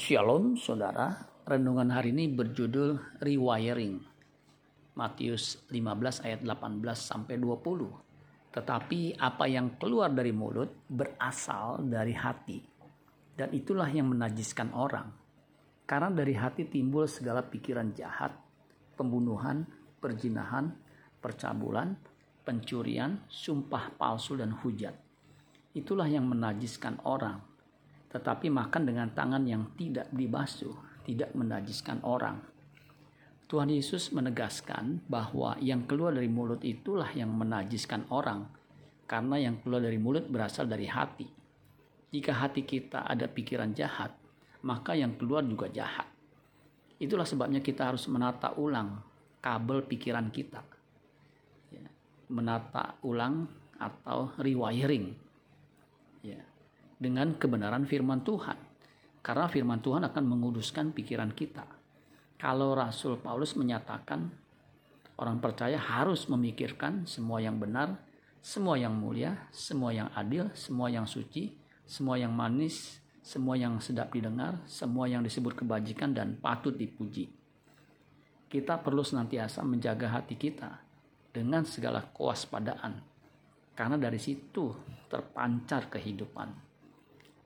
Shalom 0.00 0.56
saudara, 0.56 1.12
renungan 1.44 1.92
hari 1.92 2.08
ini 2.16 2.32
berjudul 2.32 3.20
Rewiring. 3.20 4.00
Matius 4.96 5.60
15 5.68 6.24
ayat 6.24 6.40
18 6.40 6.80
sampai 6.96 7.36
20. 7.36 8.48
Tetapi 8.48 9.20
apa 9.20 9.44
yang 9.44 9.76
keluar 9.76 10.08
dari 10.08 10.32
mulut 10.32 10.72
berasal 10.88 11.84
dari 11.84 12.16
hati. 12.16 12.64
Dan 13.36 13.52
itulah 13.52 13.92
yang 13.92 14.08
menajiskan 14.08 14.72
orang. 14.72 15.12
Karena 15.84 16.08
dari 16.08 16.32
hati 16.32 16.64
timbul 16.64 17.04
segala 17.04 17.44
pikiran 17.44 17.92
jahat, 17.92 18.32
pembunuhan, 18.96 19.68
perjinahan, 20.00 20.80
percabulan, 21.20 21.92
pencurian, 22.40 23.20
sumpah 23.28 23.92
palsu 24.00 24.32
dan 24.40 24.56
hujat. 24.64 24.96
Itulah 25.76 26.08
yang 26.08 26.24
menajiskan 26.24 26.96
orang 27.04 27.49
tetapi 28.10 28.50
makan 28.50 28.82
dengan 28.90 29.08
tangan 29.14 29.46
yang 29.46 29.70
tidak 29.78 30.10
dibasuh 30.10 30.90
tidak 31.06 31.30
menajiskan 31.34 32.02
orang. 32.02 32.38
Tuhan 33.50 33.70
Yesus 33.70 34.14
menegaskan 34.14 35.02
bahwa 35.10 35.58
yang 35.58 35.82
keluar 35.86 36.14
dari 36.14 36.30
mulut 36.30 36.62
itulah 36.62 37.10
yang 37.10 37.34
menajiskan 37.34 38.06
orang, 38.14 38.46
karena 39.10 39.42
yang 39.42 39.58
keluar 39.58 39.82
dari 39.82 39.98
mulut 39.98 40.30
berasal 40.30 40.70
dari 40.70 40.86
hati. 40.86 41.26
Jika 42.14 42.30
hati 42.30 42.62
kita 42.62 43.06
ada 43.06 43.26
pikiran 43.26 43.74
jahat, 43.74 44.14
maka 44.62 44.94
yang 44.94 45.18
keluar 45.18 45.42
juga 45.42 45.66
jahat. 45.66 46.06
Itulah 47.02 47.26
sebabnya 47.26 47.58
kita 47.58 47.90
harus 47.90 48.06
menata 48.06 48.54
ulang 48.54 49.02
kabel 49.42 49.82
pikiran 49.82 50.30
kita, 50.30 50.62
ya, 51.74 51.82
menata 52.30 53.02
ulang 53.02 53.50
atau 53.82 54.30
rewiring. 54.38 55.10
Ya 56.22 56.38
dengan 57.00 57.34
kebenaran 57.40 57.88
firman 57.88 58.20
Tuhan. 58.20 58.60
Karena 59.24 59.48
firman 59.48 59.80
Tuhan 59.80 60.04
akan 60.04 60.24
menguduskan 60.28 60.92
pikiran 60.92 61.32
kita. 61.32 61.64
Kalau 62.36 62.76
Rasul 62.76 63.16
Paulus 63.20 63.56
menyatakan 63.56 64.28
orang 65.20 65.40
percaya 65.40 65.76
harus 65.76 66.28
memikirkan 66.28 67.04
semua 67.04 67.40
yang 67.40 67.60
benar, 67.60 68.00
semua 68.40 68.80
yang 68.80 68.96
mulia, 68.96 69.36
semua 69.52 69.92
yang 69.92 70.08
adil, 70.16 70.48
semua 70.56 70.88
yang 70.88 71.04
suci, 71.04 71.52
semua 71.84 72.16
yang 72.16 72.32
manis, 72.32 73.00
semua 73.20 73.60
yang 73.60 73.76
sedap 73.84 74.08
didengar, 74.16 74.56
semua 74.64 75.04
yang 75.04 75.20
disebut 75.20 75.52
kebajikan 75.52 76.16
dan 76.16 76.40
patut 76.40 76.72
dipuji. 76.72 77.28
Kita 78.48 78.80
perlu 78.80 79.04
senantiasa 79.04 79.60
menjaga 79.60 80.08
hati 80.08 80.40
kita 80.40 80.80
dengan 81.30 81.68
segala 81.68 82.08
kewaspadaan, 82.10 83.04
karena 83.76 84.00
dari 84.00 84.18
situ 84.18 84.72
terpancar 85.06 85.92
kehidupan. 85.92 86.69